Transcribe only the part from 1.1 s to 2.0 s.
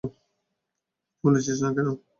বলছিস না কেন!